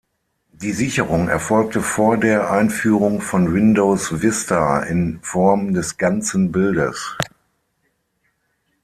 [0.53, 7.15] Die Sicherung erfolgte vor der Einführung von Windows Vista in Form des ganzen Bildes.